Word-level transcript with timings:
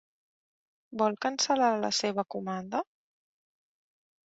Vol 1.01 1.17
cancel·lar 1.25 1.69
la 1.83 1.93
seva 1.99 2.25
comanda? 2.37 2.83